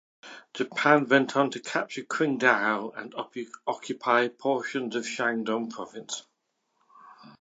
Japan 0.55 1.07
went 1.07 1.35
on 1.37 1.51
to 1.51 1.59
capture 1.59 2.01
Qingdao 2.01 2.97
and 2.97 3.13
occupy 3.67 4.29
portions 4.29 4.95
of 4.95 5.03
Shandong 5.03 5.69
Province. 5.71 6.23